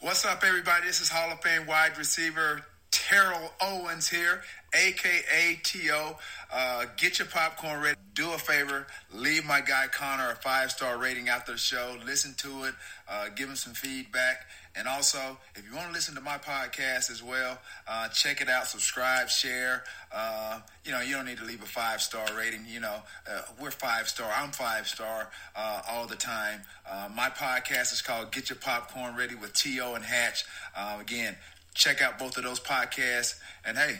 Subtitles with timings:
[0.00, 0.86] What's up, everybody?
[0.86, 4.42] This is Hall of Fame wide receiver Terrell Owens here,
[4.72, 6.16] aka T.O.
[6.52, 7.98] Uh, get your popcorn ready.
[8.14, 11.96] Do a favor, leave my guy Connor a five star rating after the show.
[12.06, 12.74] Listen to it,
[13.08, 14.46] uh, give him some feedback.
[14.78, 18.48] And also, if you want to listen to my podcast as well, uh, check it
[18.48, 19.82] out, subscribe, share.
[20.14, 22.64] Uh, you know, you don't need to leave a five star rating.
[22.64, 22.96] You know,
[23.28, 24.30] uh, we're five star.
[24.32, 26.62] I'm five star uh, all the time.
[26.88, 29.94] Uh, my podcast is called Get Your Popcorn Ready with T.O.
[29.94, 30.44] and Hatch.
[30.76, 31.34] Uh, again,
[31.74, 33.34] check out both of those podcasts.
[33.64, 33.98] And hey,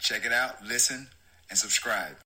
[0.00, 1.06] check it out, listen,
[1.50, 2.16] and subscribe.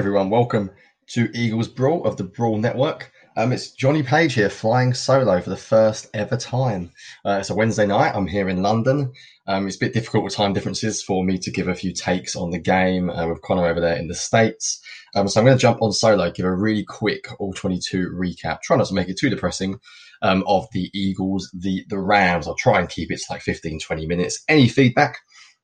[0.00, 0.70] Everyone, welcome
[1.06, 3.12] to Eagles Brawl of the Brawl Network.
[3.36, 6.90] Um, it's Johnny Page here, flying solo for the first ever time.
[7.22, 8.12] Uh, it's a Wednesday night.
[8.14, 9.12] I'm here in London.
[9.46, 12.34] Um, it's a bit difficult with time differences for me to give a few takes
[12.34, 14.82] on the game uh, with Connor over there in the States.
[15.14, 18.62] Um, so I'm going to jump on solo, give a really quick All 22 recap.
[18.62, 19.80] Try not to make it too depressing
[20.22, 22.48] um, of the Eagles, the, the Rams.
[22.48, 24.42] I'll try and keep it to like 15, 20 minutes.
[24.48, 25.18] Any feedback?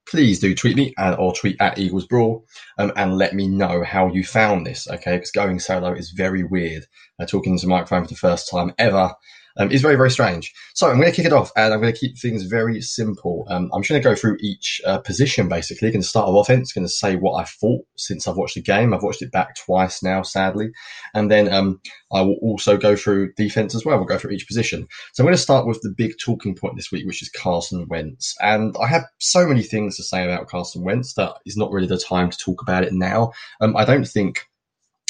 [0.08, 2.44] Please do tweet me and, or tweet at Eagles Brawl
[2.78, 4.88] um, and let me know how you found this.
[4.88, 6.84] Okay, because going solo is very weird.
[7.18, 9.14] Uh, talking to microphone for the first time ever
[9.56, 10.52] um, is very, very strange.
[10.74, 13.46] So I'm going to kick it off and I'm going to keep things very simple.
[13.48, 15.90] Um, I'm just going to go through each uh, position basically.
[15.90, 18.62] Going to start with offense, going to say what I thought since I've watched the
[18.62, 18.92] game.
[18.92, 20.70] I've watched it back twice now, sadly.
[21.14, 21.80] And then um,
[22.12, 23.96] I will also go through defense as well.
[23.96, 24.86] We'll go through each position.
[25.12, 27.86] So I'm going to start with the big talking point this week, which is Carson
[27.88, 28.34] Wentz.
[28.40, 31.88] And I have so many things to say about Carson Wentz that is not really
[31.88, 33.32] the time to talk about it now.
[33.60, 34.46] Um, I don't think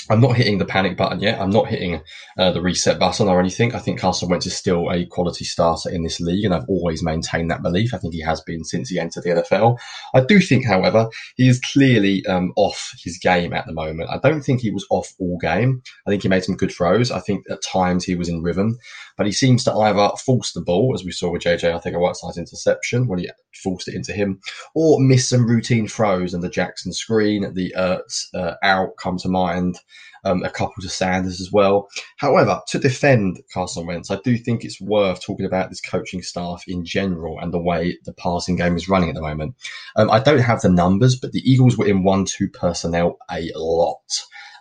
[0.08, 1.40] I'm not hitting the panic button yet.
[1.40, 2.00] I'm not hitting
[2.38, 3.74] uh, the reset button or anything.
[3.74, 7.02] I think Carson Wentz is still a quality starter in this league, and I've always
[7.02, 7.92] maintained that belief.
[7.92, 9.78] I think he has been since he entered the NFL.
[10.14, 14.10] I do think, however, he is clearly um, off his game at the moment.
[14.10, 15.82] I don't think he was off all game.
[16.06, 17.10] I think he made some good throws.
[17.10, 18.78] I think at times he was in rhythm,
[19.16, 23.08] but he seems to either force the ball, as we saw with JJ, Arcega-Whiteside's interception
[23.08, 23.30] when he
[23.62, 24.40] forced it into him,
[24.74, 29.28] or miss some routine throws and the Jackson screen, the Ertz uh, out come to
[29.28, 29.78] mind
[30.24, 31.88] um, a couple to Sanders as well.
[32.16, 36.64] However, to defend Carson Wentz, I do think it's worth talking about this coaching staff
[36.66, 39.54] in general and the way the passing game is running at the moment.
[39.96, 44.00] Um, I don't have the numbers, but the Eagles were in one-two personnel a lot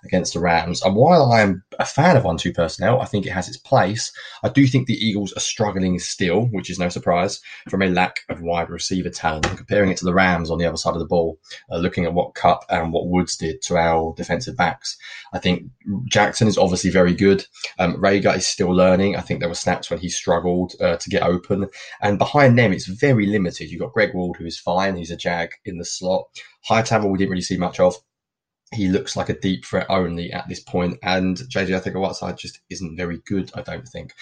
[0.06, 0.82] against the Rams.
[0.82, 3.58] And while I am a fan of one two personnel, I think it has its
[3.58, 4.12] place.
[4.44, 8.20] I do think the Eagles are struggling still, which is no surprise, from a lack
[8.30, 9.48] of wide receiver talent.
[9.48, 11.40] And comparing it to the Rams on the other side of the ball,
[11.72, 14.98] uh, looking at what Kupp and what Woods did to our defensive backs,
[15.34, 15.64] I think
[16.06, 17.46] Jackson is obviously very good.
[17.80, 19.16] Um, Reagor is still learning.
[19.16, 21.68] I think there were snaps when he struggled uh, to get open.
[22.02, 23.70] And behind them, it's very limited.
[23.70, 24.96] You've got Greg Ward, who is fine.
[24.96, 26.28] He's a jag in the slot.
[26.64, 27.96] High Hightower, we didn't really see much of
[28.76, 32.98] he looks like a deep threat only at this point, and JJ Arcega-Whiteside just isn't
[32.98, 33.52] very good.
[33.56, 34.14] I don't think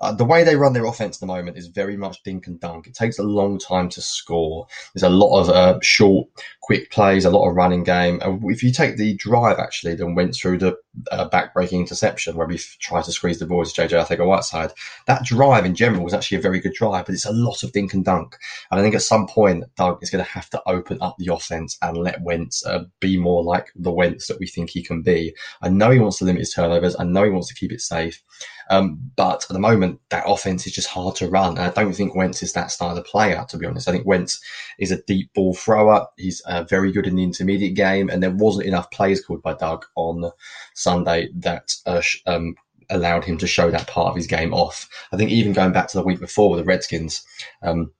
[0.00, 2.58] uh, the way they run their offense at the moment is very much dink and
[2.58, 2.86] dunk.
[2.86, 4.66] It takes a long time to score.
[4.92, 6.28] There's a lot of uh, short,
[6.60, 8.20] quick plays, a lot of running game.
[8.20, 10.76] And if you take the drive actually, then went through the
[11.10, 14.72] uh, back-breaking interception where we tried to squeeze the ball to JJ Arcega-Whiteside.
[15.06, 17.72] That drive in general was actually a very good drive, but it's a lot of
[17.72, 18.36] dink and dunk.
[18.70, 21.32] And I think at some point Doug is going to have to open up the
[21.32, 25.02] offense and let Wentz uh, be more like the Wentz that we think he can
[25.02, 25.34] be.
[25.62, 26.96] I know he wants to limit his turnovers.
[26.98, 28.22] I know he wants to keep it safe.
[28.70, 31.58] Um, but at the moment, that offense is just hard to run.
[31.58, 33.88] And I don't think Wentz is that style of player, to be honest.
[33.88, 34.40] I think Wentz
[34.78, 36.06] is a deep ball thrower.
[36.16, 38.08] He's uh, very good in the intermediate game.
[38.08, 40.30] And there wasn't enough plays called by Doug on
[40.74, 42.54] Sunday that uh, um,
[42.90, 44.88] allowed him to show that part of his game off.
[45.12, 47.24] I think even going back to the week before with the Redskins,
[47.62, 47.92] um,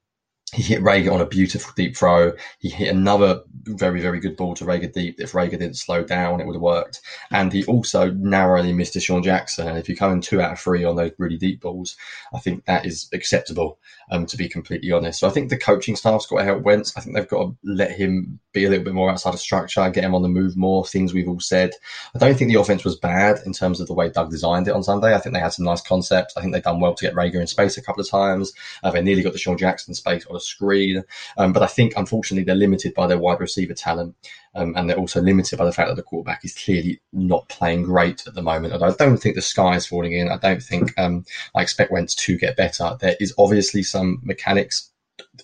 [0.52, 2.32] he hit Reagor on a beautiful deep throw.
[2.58, 5.18] He hit another very, very good ball to Reagor deep.
[5.18, 7.00] If Reagor didn't slow down, it would have worked.
[7.30, 9.66] And he also narrowly missed DeSean Jackson.
[9.66, 11.96] And if you come in two out of three on those really deep balls,
[12.34, 13.78] I think that is acceptable.
[14.10, 15.20] Um, to be completely honest.
[15.20, 16.96] So I think the coaching staff's got to help Wentz.
[16.96, 19.88] I think they've got to let him be a little bit more outside of structure,
[19.90, 21.70] get him on the move more, things we've all said.
[22.14, 24.74] I don't think the offense was bad in terms of the way Doug designed it
[24.74, 25.14] on Sunday.
[25.14, 26.36] I think they had some nice concepts.
[26.36, 28.52] I think they've done well to get Reagor in space a couple of times.
[28.82, 31.04] Uh, they nearly got DeSean Jackson space on a screen.
[31.38, 34.14] Um, but I think, unfortunately, they're limited by their wide receiver talent.
[34.54, 37.84] Um, and they're also limited by the fact that the quarterback is clearly not playing
[37.84, 38.74] great at the moment.
[38.74, 40.28] And I don't think the sky is falling in.
[40.28, 42.96] I don't think um, I expect Wentz to get better.
[43.00, 44.92] There is obviously some mechanics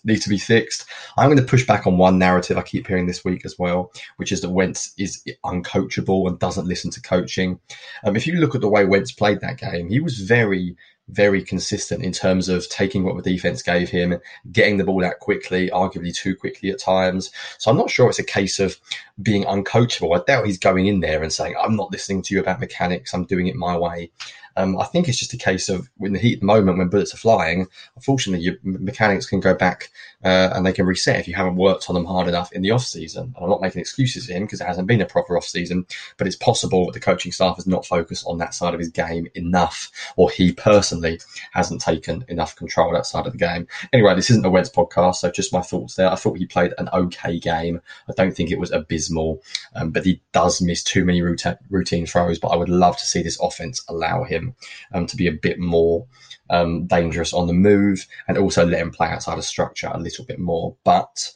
[0.05, 0.87] need to be fixed.
[1.17, 3.93] I'm going to push back on one narrative I keep hearing this week as well,
[4.17, 7.59] which is that Wentz is uncoachable and doesn't listen to coaching.
[8.05, 10.77] Um, if you look at the way Wentz played that game, he was very
[11.09, 14.23] very consistent in terms of taking what the defense gave him, and
[14.53, 17.31] getting the ball out quickly, arguably too quickly at times.
[17.59, 18.79] So I'm not sure it's a case of
[19.23, 20.19] being uncoachable.
[20.19, 23.15] I doubt he's going in there and saying, I'm not listening to you about mechanics,
[23.15, 24.11] I'm doing it my way.
[24.59, 26.89] Um, I think it's just a case of in the heat of the moment when
[26.89, 29.91] bullets are flying, unfortunately, your mechanics can go back
[30.25, 32.73] uh, and they can reset if you haven't worked on them hard enough in the
[32.73, 33.33] off season.
[33.37, 35.87] And I'm not making excuses for him because it hasn't been a proper off season,
[36.17, 38.89] but it's possible that the coaching staff has not focused on that side of his
[38.89, 41.21] game enough, or he personally
[41.53, 43.69] hasn't taken enough control that side of the game.
[43.93, 46.11] Anyway, this isn't a Wentz podcast, so just my thoughts there.
[46.11, 47.81] I thought he played an okay game.
[48.09, 49.41] I don't think it was abysmal,
[49.77, 52.41] um, but he does miss too many routine throws.
[52.41, 54.48] But I would love to see this offense allow him
[54.93, 56.07] um, to be a bit more
[56.51, 60.25] um, dangerous on the move and also let him play outside of structure a little
[60.25, 60.77] bit more.
[60.85, 61.33] But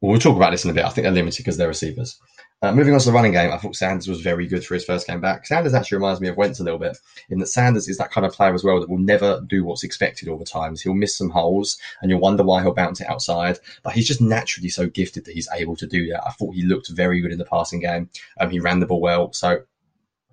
[0.00, 0.84] we'll talk about this in a bit.
[0.84, 2.18] I think they're limited because they're receivers.
[2.62, 4.84] Uh, moving on to the running game, I thought Sanders was very good for his
[4.84, 5.46] first game back.
[5.46, 6.96] Sanders actually reminds me of Wentz a little bit
[7.28, 9.82] in that Sanders is that kind of player as well that will never do what's
[9.82, 10.80] expected all the times.
[10.80, 14.20] He'll miss some holes and you'll wonder why he'll bounce it outside, but he's just
[14.20, 16.24] naturally so gifted that he's able to do that.
[16.24, 18.08] I thought he looked very good in the passing game.
[18.38, 19.32] Um, he ran the ball well.
[19.32, 19.62] So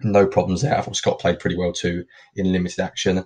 [0.01, 0.77] no problems there.
[0.77, 2.05] I thought Scott played pretty well too
[2.35, 3.25] in limited action.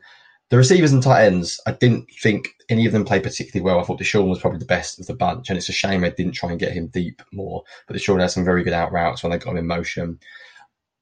[0.50, 3.80] The receivers and tight ends, I didn't think any of them played particularly well.
[3.80, 6.12] I thought DeSean was probably the best of the bunch, and it's a shame they
[6.12, 7.64] didn't try and get him deep more.
[7.88, 10.20] But DeSean had some very good out routes when they got him in motion.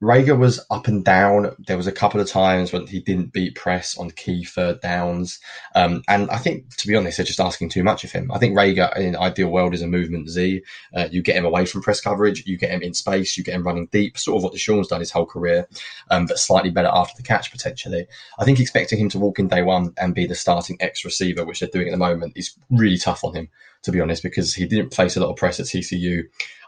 [0.01, 1.55] Reagor was up and down.
[1.59, 5.39] There was a couple of times when he didn't beat press on key third downs.
[5.75, 8.31] Um, and I think, to be honest, they're just asking too much of him.
[8.31, 10.63] I think Reagor in ideal world, is a movement Z.
[10.95, 13.53] Uh, you get him away from press coverage, you get him in space, you get
[13.53, 15.67] him running deep, sort of what DeSean's done his whole career,
[16.09, 18.07] um, but slightly better after the catch, potentially.
[18.39, 21.45] I think expecting him to walk in day one and be the starting X receiver,
[21.45, 23.49] which they're doing at the moment, is really tough on him
[23.83, 26.23] to be honest, because he didn't face a lot of press at TCU.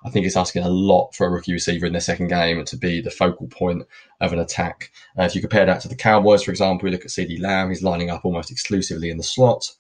[0.06, 2.78] I think it's asking a lot for a rookie receiver in their second game to
[2.78, 3.84] be the focal point
[4.20, 4.92] of an attack.
[5.18, 7.70] Uh, if you compare that to the Cowboys, for example, we look at CeeDee Lamb,
[7.70, 9.72] he's lining up almost exclusively in the slot.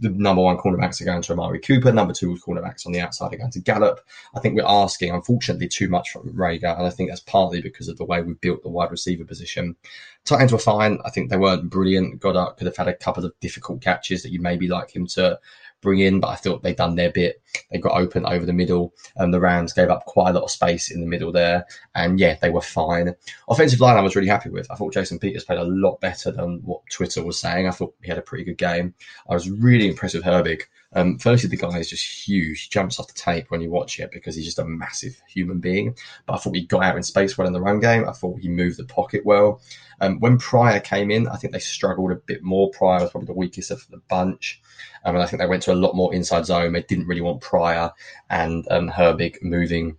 [0.00, 1.90] The number one cornerbacks are going to Amari Cooper.
[1.90, 4.00] Number two cornerbacks on the outside are going to Gallup.
[4.34, 7.88] I think we're asking, unfortunately, too much from Reagor, and I think that's partly because
[7.88, 9.74] of the way we've built the wide receiver position.
[10.26, 10.98] Tight ends were fine.
[11.04, 12.20] I think they weren't brilliant.
[12.20, 15.38] Goedert could have had a couple of difficult catches that you maybe like him to
[15.86, 17.40] bring in, but I thought they'd done their bit.
[17.70, 20.50] They got open over the middle, and the Rams gave up quite a lot of
[20.50, 21.64] space in the middle there.
[21.94, 23.14] And yeah, they were fine.
[23.48, 24.68] Offensive line, I was really happy with.
[24.68, 27.68] I thought Jason Peters played a lot better than what Twitter was saying.
[27.68, 28.94] I thought he had a pretty good game.
[29.30, 30.62] I was really impressed with Herbig.
[30.96, 32.62] Um, firstly, the guy is just huge.
[32.62, 35.60] He jumps off the tape when you watch it because he's just a massive human
[35.60, 35.94] being.
[36.24, 38.08] But I thought he got out in space well in the run game.
[38.08, 39.60] I thought he moved the pocket well.
[40.00, 42.70] Um, when Pryor came in, I think they struggled a bit more.
[42.70, 44.60] Pryor was probably the weakest of the bunch.
[45.04, 46.72] Um, and I think they went to a lot more inside zone.
[46.72, 47.92] They didn't really want Pryor
[48.30, 49.98] and um, Herbig moving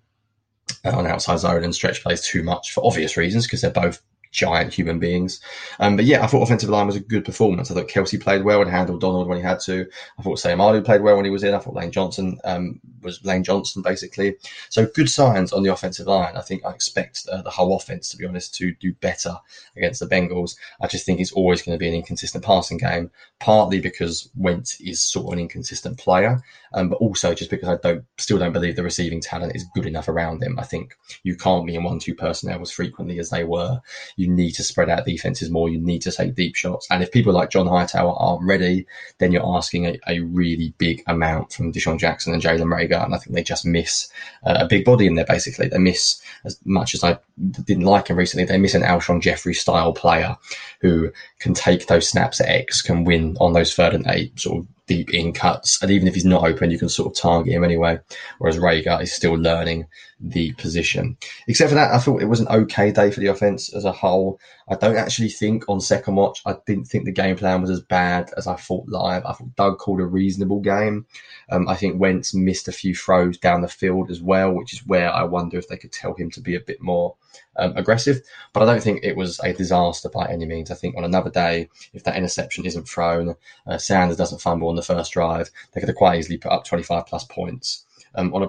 [0.83, 4.01] uh, on outside zone and stretch plays too much for obvious reasons because they're both
[4.37, 5.41] giant human beings.
[5.79, 7.71] Um, but yeah, I thought offensive line was a good performance.
[7.71, 9.87] I thought Kelce played well and handled Donald when he had to.
[10.19, 11.55] I thought Seumalo played well when he was in.
[11.55, 14.35] I thought Lane Johnson um, was Lane Johnson basically.
[14.69, 16.37] So good signs on the offensive line.
[16.37, 19.35] I think I expect uh, the whole offense, to be honest, to do better
[19.75, 20.55] against the Bengals.
[20.81, 24.79] I just think it's always going to be an inconsistent passing game, partly because Wentz
[24.79, 28.53] is sort of an inconsistent player, um, but also just because I don't still don't
[28.53, 30.59] believe the receiving talent is good enough around him.
[30.59, 33.81] I think you can't be in one-two personnel as frequently as they were.
[34.15, 35.69] You need to spread out defenses more.
[35.69, 36.87] You need to take deep shots.
[36.89, 38.85] And if people like John Hightower aren't ready,
[39.17, 43.03] then you're asking a, a really big amount from DeSean Jackson and Jalen Reagor.
[43.03, 44.09] And I think they just miss
[44.45, 45.67] uh, a big body in there, basically.
[45.67, 47.17] They miss, as much as I
[47.63, 50.37] didn't like him recently, they miss an Alshon Jeffery style player
[50.81, 54.59] who can take those snaps at X, can win on those third and eight sort
[54.59, 55.81] of deep in cuts.
[55.81, 57.99] And even if he's not open, you can sort of target him anyway.
[58.39, 59.87] Whereas Reagor is still learning
[60.19, 61.17] the position.
[61.47, 63.91] Except for that, I thought it was an okay day for the offense as a
[63.91, 64.39] whole.
[64.67, 67.81] I don't actually think on second watch, I didn't think the game plan was as
[67.81, 69.25] bad as I thought live.
[69.25, 71.05] I thought Doug called a reasonable game.
[71.51, 74.85] Um, I think Wentz missed a few throws down the field as well, which is
[74.85, 77.15] where I wonder if they could tell him to be a bit more
[77.57, 78.21] um, aggressive.
[78.53, 80.71] But I don't think it was a disaster by any means.
[80.71, 83.35] I think on another day, if that interception isn't thrown,
[83.67, 86.65] uh, Sanders doesn't fumble on the first drive, they could have quite easily put up
[86.65, 88.47] 25 plus points um, on a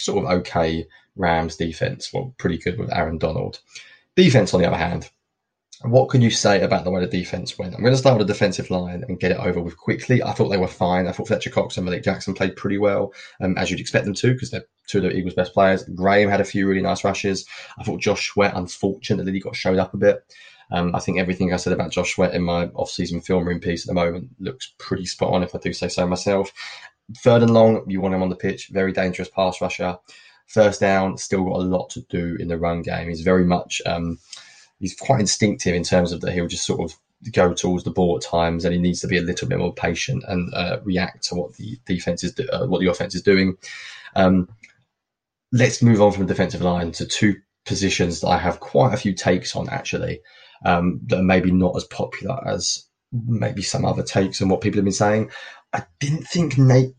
[0.00, 2.10] sort of okay Rams defense.
[2.12, 3.60] Well, pretty good with Aaron Donald.
[4.16, 5.10] Defense, on the other hand,
[5.84, 7.74] what can you say about the way the defense went?
[7.74, 10.22] I'm going to start with the defensive line and get it over with quickly.
[10.22, 11.08] I thought they were fine.
[11.08, 14.14] I thought Fletcher Cox and Malik Jackson played pretty well, um, as you'd expect them
[14.14, 15.82] to, because they're two of the Eagles' best players.
[15.84, 17.46] Graham had a few really nice rushes.
[17.78, 20.22] I thought Josh Sweat, unfortunately, got showed up a bit.
[20.70, 23.84] Um, I think everything I said about Josh Sweat in my off-season film room piece
[23.84, 26.52] at the moment looks pretty spot on, if I do say so myself.
[27.18, 28.68] Third and long, you want him on the pitch.
[28.72, 29.98] Very dangerous pass rusher.
[30.46, 33.08] First down, still got a lot to do in the run game.
[33.08, 34.18] He's very much um,
[34.78, 36.98] he's quite instinctive in terms of that he'll just sort of
[37.32, 39.72] go towards the ball at times, and he needs to be a little bit more
[39.72, 43.22] patient and uh, react to what the defense is, do- uh, what the offense is
[43.22, 43.56] doing.
[44.16, 44.48] Um,
[45.52, 48.96] let's move on from the defensive line to two positions that I have quite a
[48.96, 50.20] few takes on actually,
[50.64, 54.78] um, that are maybe not as popular as maybe some other takes and what people
[54.78, 55.30] have been saying.
[55.72, 56.94] I didn't think Nate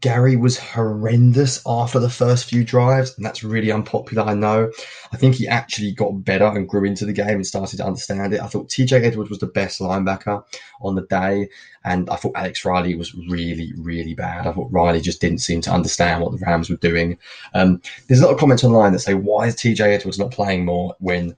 [0.00, 4.22] Gerry was horrendous after the first few drives, and that's really unpopular.
[4.22, 4.70] I know.
[5.12, 8.32] I think he actually got better and grew into the game and started to understand
[8.32, 8.40] it.
[8.40, 10.44] I thought TJ Edwards was the best linebacker
[10.82, 11.48] on the day,
[11.84, 14.46] and I thought Alex Riley was really, really bad.
[14.46, 17.18] I thought Riley just didn't seem to understand what the Rams were doing.
[17.54, 20.64] Um, there's a lot of comments online that say, "Why is TJ Edwards not playing
[20.64, 21.36] more when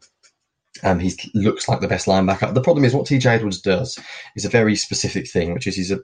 [0.82, 2.52] um, he looks like the best linebacker.
[2.52, 3.98] The problem is what TJ Edwards does
[4.36, 6.00] is a very specific thing, which is he's a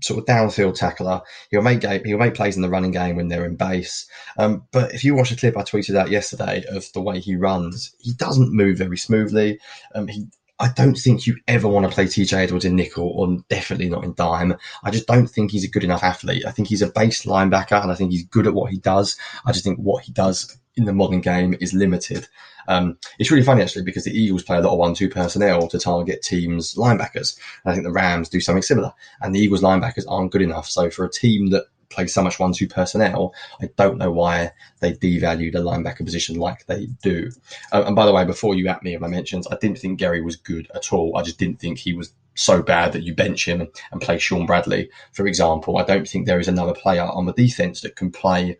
[0.00, 1.20] sort of downfield tackler.
[1.50, 4.06] He'll make game, he'll make plays in the running game when they're in base.
[4.38, 7.36] Um, but if you watch a clip I tweeted out yesterday of the way he
[7.36, 9.58] runs, he doesn't move very smoothly.
[9.94, 10.26] Um, he
[10.62, 14.04] I don't think you ever want to play TJ Edwards in nickel or definitely not
[14.04, 14.54] in dime.
[14.84, 16.46] I just don't think he's a good enough athlete.
[16.46, 19.16] I think he's a base linebacker and I think he's good at what he does.
[19.44, 22.28] I just think what he does in the modern game is limited.
[22.68, 25.78] Um, it's really funny actually because the Eagles play a lot of one-two personnel to
[25.78, 27.36] target teams' linebackers.
[27.64, 30.68] And I think the Rams do something similar, and the Eagles' linebackers aren't good enough.
[30.68, 34.94] So for a team that plays so much one-two personnel, I don't know why they
[34.94, 37.30] devalue the linebacker position like they do.
[37.70, 40.00] Uh, and by the way, before you at me of my mentions, I didn't think
[40.00, 41.16] Gerry was good at all.
[41.16, 44.46] I just didn't think he was so bad that you bench him and play Shaun
[44.46, 45.76] Bradley, for example.
[45.76, 48.56] I don't think there is another player on the defense that can play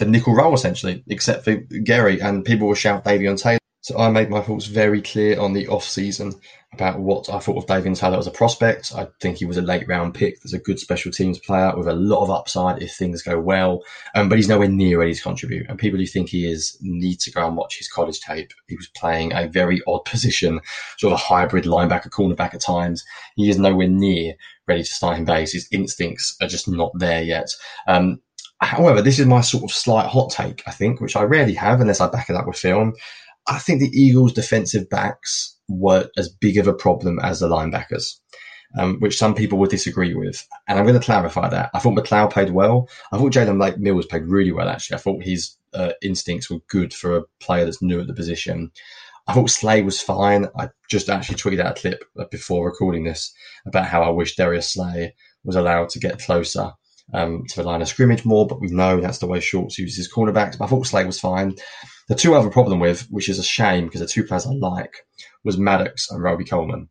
[0.00, 3.58] the nickel role essentially, except for Gerry, and people will shout Davion Taylor.
[3.82, 6.34] So I made my thoughts very clear on the off season
[6.72, 8.92] about what I thought of Davion Taylor as a prospect.
[8.94, 10.40] I think he was a late round pick.
[10.40, 13.82] There's a good special teams player with a lot of upside if things go well,
[14.14, 15.66] um, but he's nowhere near ready to contribute.
[15.68, 18.52] And people who think he is need to go and watch his college tape.
[18.68, 20.60] He was playing a very odd position,
[20.98, 23.04] sort of a hybrid linebacker, cornerback at times.
[23.36, 24.34] He is nowhere near
[24.66, 25.52] ready to start in base.
[25.52, 27.48] His instincts are just not there yet.
[27.88, 28.20] Um,
[28.60, 31.80] However, this is my sort of slight hot take, I think, which I rarely have
[31.80, 32.92] unless I back it up with film.
[33.46, 38.18] I think the Eagles' defensive backs were as big of a problem as the linebackers,
[38.78, 40.46] um, which some people would disagree with.
[40.68, 41.70] And I'm going to clarify that.
[41.72, 42.88] I thought McLeod played well.
[43.12, 44.96] I thought Jalen Lake Mills played really well, actually.
[44.96, 48.70] I thought his uh, instincts were good for a player that's new at the position.
[49.26, 50.46] I thought Slay was fine.
[50.58, 53.32] I just actually tweeted out a clip before recording this
[53.64, 55.14] about how I wish Darius Slay
[55.44, 56.72] was allowed to get closer
[57.12, 59.96] um, to the line of scrimmage more, but we know that's the way Schwartz uses
[59.96, 60.58] his cornerbacks.
[60.58, 61.54] But I thought Slay was fine.
[62.08, 64.46] The two I have a problem with, which is a shame because the two players
[64.46, 64.94] I like,
[65.44, 66.88] was Maddox and Robey Coleman.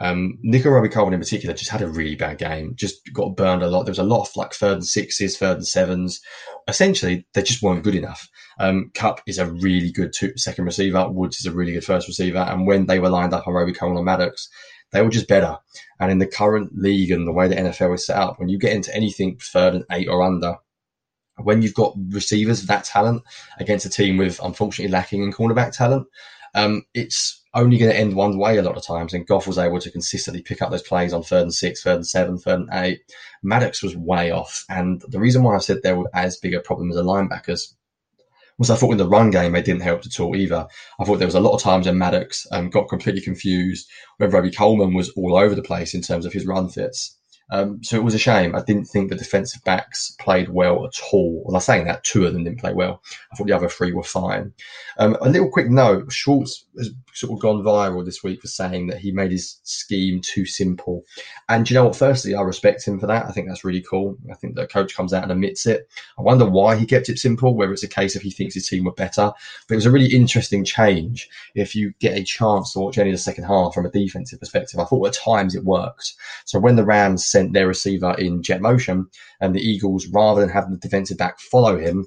[0.00, 3.62] Um, Nickell Robey Coleman in particular just had a really bad game, just got burned
[3.62, 3.84] a lot.
[3.84, 6.20] There was a lot of like third and sixes, third and sevens.
[6.66, 8.26] Essentially, they just weren't good enough.
[8.58, 11.08] Um, Kupp is a really good two, second receiver.
[11.10, 12.38] Woods is a really good first receiver.
[12.38, 14.48] And when they were lined up on Robey Coleman and Maddox,
[14.92, 15.58] they were just better.
[15.98, 18.58] And in the current league and the way the NFL is set up, when you
[18.58, 20.56] get into anything third and eight or under,
[21.42, 23.22] when you've got receivers of that talent
[23.58, 26.06] against a team with unfortunately lacking in cornerback talent,
[26.54, 29.14] um, it's only going to end one way a lot of times.
[29.14, 31.96] And Goff was able to consistently pick up those plays on third and six, third
[31.96, 33.00] and seven, third and eight.
[33.42, 34.64] Maddox was way off.
[34.68, 37.74] And the reason why I said there were as big a problem as the linebackers
[38.70, 40.66] I thought in the run game they didn't help at all either.
[41.00, 43.88] I thought there was a lot of times when Maddox um, got completely confused,
[44.18, 47.18] when Robey Coleman was all over the place in terms of his run fits.
[47.52, 48.56] Um, so it was a shame.
[48.56, 51.42] I didn't think the defensive backs played well at all.
[51.44, 53.02] Well, I'm saying that two of them didn't play well.
[53.30, 54.54] I thought the other three were fine.
[54.98, 58.86] Um, a little quick note: Schwartz has sort of gone viral this week for saying
[58.86, 61.04] that he made his scheme too simple.
[61.50, 61.96] And you know what?
[61.96, 63.26] Firstly, I respect him for that.
[63.26, 64.16] I think that's really cool.
[64.30, 65.90] I think the coach comes out and admits it.
[66.18, 67.54] I wonder why he kept it simple.
[67.54, 69.30] Whether it's a case of he thinks his team were better,
[69.68, 71.28] but it was a really interesting change.
[71.54, 74.40] If you get a chance to watch any of the second half from a defensive
[74.40, 76.14] perspective, I thought at times it worked.
[76.46, 79.06] So when the Rams sent sent their receiver in jet motion,
[79.40, 82.06] and the Eagles, rather than having the defensive back follow him,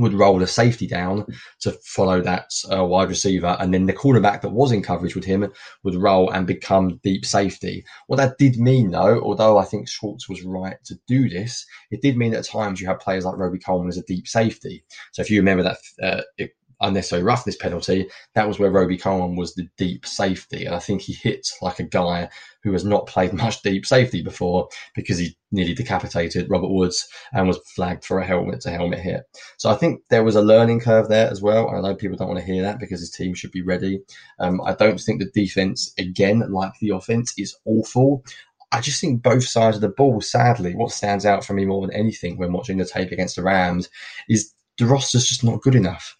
[0.00, 1.24] would roll a safety down
[1.60, 5.24] to follow that uh, wide receiver, and then the cornerback that was in coverage with
[5.24, 5.52] him
[5.84, 7.84] would roll and become deep safety.
[8.08, 12.02] What that did mean, though, although I think Schwartz was right to do this, it
[12.02, 14.84] did mean that at times you have players like Robey-Coleman as a deep safety.
[15.12, 16.46] So if you remember that uh,
[16.84, 20.66] unnecessary roughness penalty, that was where Robey-Coleman was the deep safety.
[20.66, 22.28] And I think he hit like a guy
[22.62, 27.48] who has not played much deep safety before because he nearly decapitated Robert Woods and
[27.48, 29.22] was flagged for a helmet to helmet hit.
[29.56, 31.70] So I think there was a learning curve there as well.
[31.70, 34.00] I know people don't want to hear that because his team should be ready.
[34.38, 38.24] Um, I don't think the defense, again, like the offense, is awful.
[38.72, 41.86] I just think both sides of the ball, sadly, what stands out for me more
[41.86, 43.88] than anything when watching the tape against the Rams
[44.28, 46.16] is the roster's just not good enough.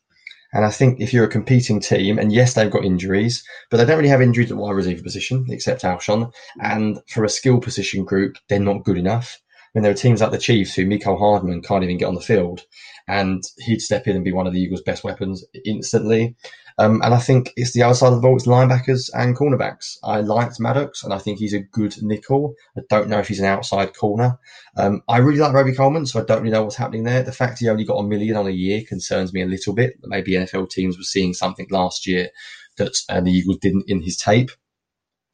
[0.55, 3.85] And I think if you're a competing team, and yes, they've got injuries, but they
[3.85, 6.33] don't really have injuries at wide receiver position, except Alshon.
[6.63, 9.41] And for a skill position group, they're not good enough.
[9.75, 12.15] I mean, there are teams like the Chiefs who Mecole Hardman can't even get on
[12.15, 12.61] the field,
[13.09, 16.37] and he'd step in and be one of the Eagles' best weapons instantly.
[16.79, 19.97] Um, and I think it's the other side of the ball, it's linebackers and cornerbacks.
[20.05, 22.55] I liked Maddox, and I think he's a good nickel.
[22.77, 24.39] I don't know if he's an outside corner.
[24.77, 27.23] Um, I really like Robey-Coleman, so I don't really know what's happening there.
[27.23, 29.95] The fact he only got a million on a year concerns me a little bit.
[30.05, 32.29] Maybe NFL teams were seeing something last year
[32.77, 34.51] that uh, the Eagles didn't in his tape.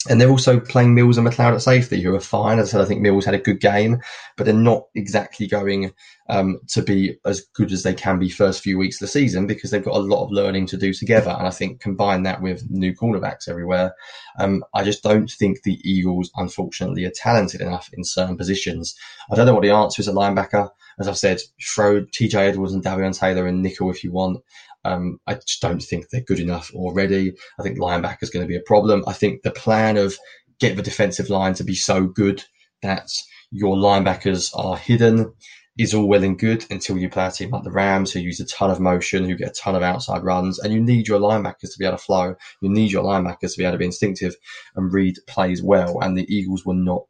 [0.08, 2.58] And they're also playing Mills and McLeod at safety, who are fine.
[2.58, 4.00] As I said, I think Mills had a good game,
[4.34, 5.92] but they're not exactly going
[6.30, 9.46] um, to be as good as they can be first few weeks of the season
[9.46, 11.36] because they've got a lot of learning to do together.
[11.36, 13.94] And I think combine that with new cornerbacks everywhere,
[14.38, 18.96] um, I just don't think the Eagles, unfortunately, are talented enough in certain positions.
[19.30, 20.70] I don't know what the answer is at linebacker.
[20.98, 24.42] As I've said, throw TJ Edwards and Davion Taylor and nickel if you want.
[24.84, 27.32] Um, I just don't think they're good enough already.
[27.58, 29.04] I think linebacker is going to be a problem.
[29.06, 30.16] I think the plan of
[30.58, 32.44] get the defensive line to be so good
[32.82, 33.10] that
[33.50, 35.32] your linebackers are hidden
[35.80, 38.38] is all well and good until you play a team like the Rams who use
[38.38, 41.18] a ton of motion, who get a ton of outside runs, and you need your
[41.18, 42.34] linebackers to be able to flow.
[42.60, 44.36] You need your linebackers to be able to be instinctive
[44.76, 45.98] and read plays well.
[46.00, 47.06] And the Eagles were not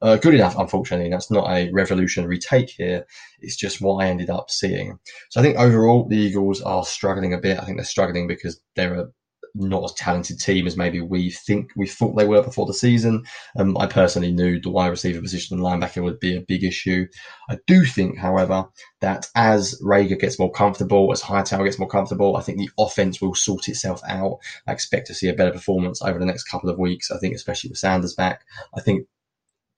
[0.00, 1.10] uh, good enough, unfortunately.
[1.10, 3.04] That's not a revolutionary take here.
[3.40, 5.00] It's just what I ended up seeing.
[5.30, 7.58] So I think overall the Eagles are struggling a bit.
[7.58, 9.06] I think they're struggling because they're a
[9.54, 13.24] not as talented team as maybe we think we thought they were before the season.
[13.56, 17.06] Um, I personally knew the wide receiver position and linebacker would be a big issue.
[17.48, 18.66] I do think, however,
[19.00, 23.20] that as Reagor gets more comfortable, as Hightower gets more comfortable, I think the offense
[23.20, 24.38] will sort itself out.
[24.66, 27.10] I expect to see a better performance over the next couple of weeks.
[27.10, 28.44] I think, especially with Sanders back,
[28.76, 29.06] I think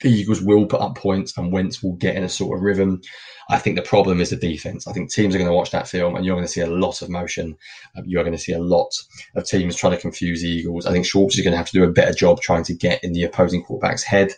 [0.01, 3.01] the Eagles will put up points and Wentz will get in a sort of rhythm.
[3.49, 4.87] I think the problem is the defense.
[4.87, 6.67] I think teams are going to watch that film and you're going to see a
[6.67, 7.57] lot of motion.
[7.97, 8.91] Um, you are going to see a lot
[9.35, 10.87] of teams trying to confuse the Eagles.
[10.87, 13.03] I think Schwartz is going to have to do a better job trying to get
[13.03, 14.33] in the opposing quarterback's head.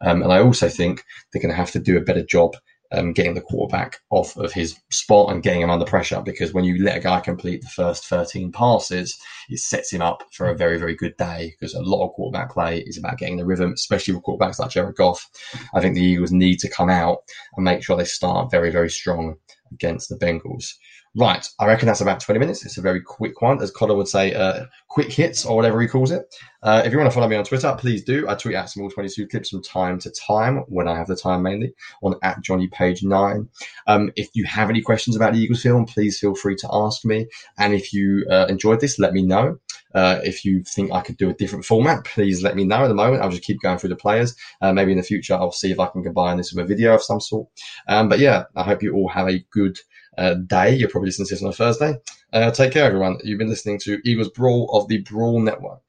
[0.00, 2.56] Um, and I also think they're going to have to do a better job
[2.94, 6.20] um, getting the quarterback off of his spot and getting him under pressure.
[6.24, 9.16] Because when you let a guy complete the first 13 passes,
[9.48, 11.54] it sets him up for a very, very good day.
[11.58, 14.70] Because a lot of quarterback play is about getting the rhythm, especially with quarterbacks like
[14.70, 15.28] Jared Goff.
[15.74, 17.18] I think the Eagles need to come out
[17.56, 19.36] and make sure they start very, very strong
[19.72, 20.74] against the Bengals.
[21.16, 22.64] Right, I reckon that's about 20 minutes.
[22.64, 25.86] It's a very quick one, as Connor would say, uh, quick hits or whatever he
[25.86, 26.34] calls it.
[26.60, 28.28] Uh, if you want to follow me on Twitter, please do.
[28.28, 31.42] I tweet out some all-22 clips from time to time when I have the time
[31.42, 31.72] mainly
[32.02, 33.48] on at Johnny Page 9.
[33.86, 37.04] Um, if you have any questions about the Eagles film, please feel free to ask
[37.04, 37.28] me.
[37.58, 39.58] And if you uh, enjoyed this, let me know.
[39.94, 42.82] Uh, if you think I could do a different format, please let me know.
[42.82, 44.34] At the moment, I'll just keep going through the players.
[44.60, 46.94] Uh, maybe in the future, I'll see if I can combine this with a video
[46.94, 47.48] of some sort.
[47.86, 49.78] Um, but yeah, I hope you all have a good
[50.18, 50.74] uh, day.
[50.74, 51.94] You're probably listening to this on a Thursday.
[52.32, 53.18] Uh, take care, everyone.
[53.22, 55.82] You've been listening to Eagles Brawl of the Brawl Network.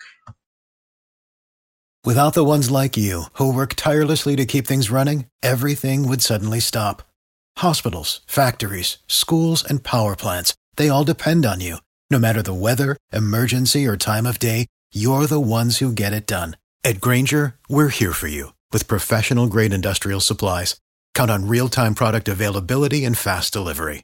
[2.03, 6.59] Without the ones like you, who work tirelessly to keep things running, everything would suddenly
[6.59, 7.01] stop.
[7.57, 11.77] Hospitals, factories, schools, and power plants, they all depend on you.
[12.11, 16.27] No matter the weather, emergency, or time of day, you're the ones who get it
[16.27, 16.57] done.
[16.83, 20.79] At Grainger, we're here for you with professional grade industrial supplies.
[21.15, 24.03] Count on real time product availability and fast delivery.